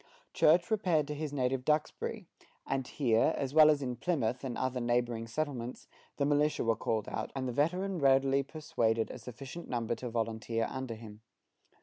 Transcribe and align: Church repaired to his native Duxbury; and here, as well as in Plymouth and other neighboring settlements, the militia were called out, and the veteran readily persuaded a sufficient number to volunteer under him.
Church 0.33 0.71
repaired 0.71 1.05
to 1.09 1.13
his 1.13 1.31
native 1.31 1.63
Duxbury; 1.63 2.25
and 2.65 2.87
here, 2.87 3.35
as 3.37 3.53
well 3.53 3.69
as 3.69 3.83
in 3.83 3.97
Plymouth 3.97 4.43
and 4.43 4.57
other 4.57 4.79
neighboring 4.81 5.27
settlements, 5.27 5.87
the 6.17 6.25
militia 6.25 6.63
were 6.63 6.75
called 6.75 7.07
out, 7.07 7.31
and 7.35 7.47
the 7.47 7.51
veteran 7.53 7.99
readily 7.99 8.41
persuaded 8.41 9.11
a 9.11 9.19
sufficient 9.19 9.69
number 9.69 9.93
to 9.93 10.09
volunteer 10.09 10.65
under 10.67 10.95
him. 10.95 11.21